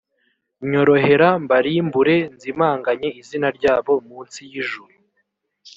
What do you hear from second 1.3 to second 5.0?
mbarimbure, nzimanganye izina ryabo mu nsi y’ijuru;